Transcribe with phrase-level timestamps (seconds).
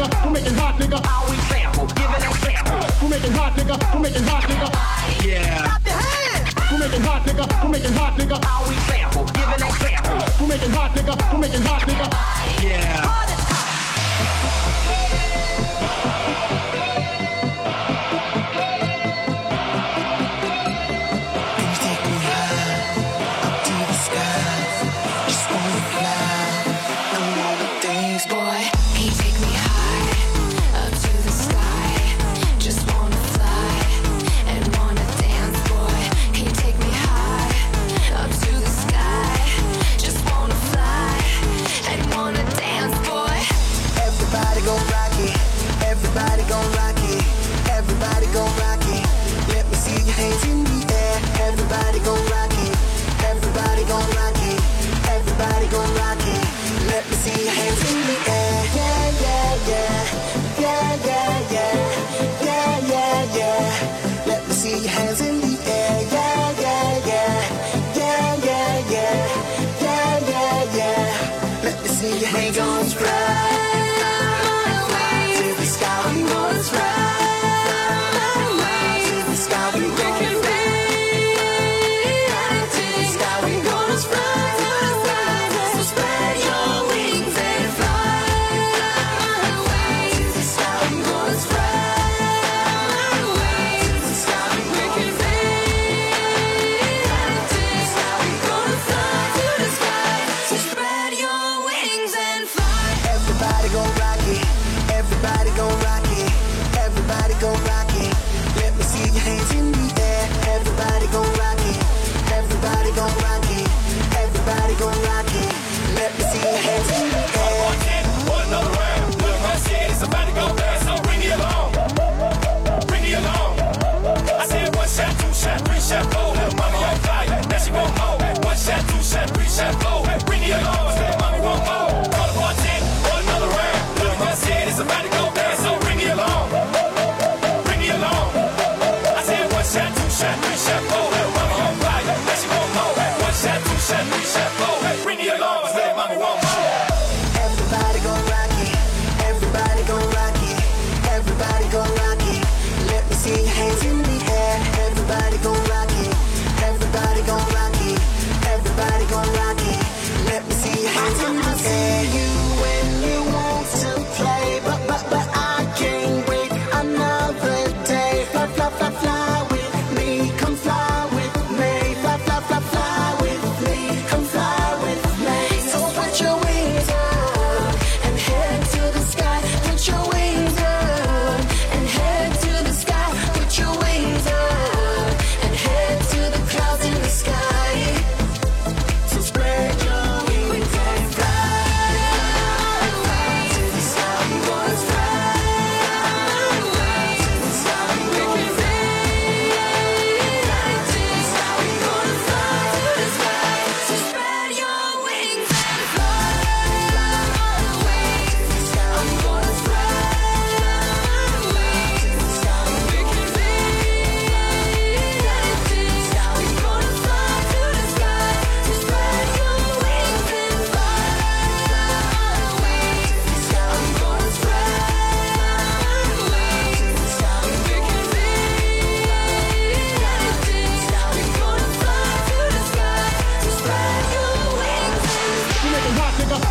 [0.00, 0.14] nigga?
[0.22, 1.06] Who making hot nigga?
[1.06, 2.80] how we sample, give an example.
[3.00, 3.76] Who making hot nigga?
[3.92, 5.26] Who making hot nigga?
[5.26, 5.64] Yeah.
[5.64, 6.54] Clap your hands.
[6.70, 7.52] Who making hot nigga?
[7.60, 8.44] Who making hot nigga?
[8.44, 10.20] How we sample, give an example.
[10.38, 11.22] Who making hot nigga?
[11.30, 12.64] Who making hot nigga?
[12.64, 13.06] Yeah.
[28.28, 28.62] boy.
[28.94, 29.49] He take me
[64.70, 65.49] He hands in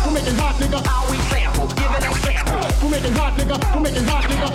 [0.04, 0.80] Who making hot, nigga?
[0.88, 2.80] All we sample, giving them samples.
[2.80, 3.56] Who making hot, nigga?
[3.72, 4.48] Who making hot, nigga?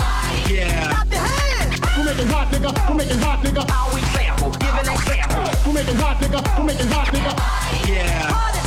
[0.50, 0.90] Yeah.
[0.90, 1.80] Clap your hands.
[1.96, 2.72] Who making hot, nigga?
[2.88, 3.64] Who making hot, nigga?
[3.72, 5.64] All we sample, giving them samples.
[5.64, 6.40] Who making hot, nigga?
[6.58, 7.34] Who making hot, nigga?
[7.88, 8.65] Yeah.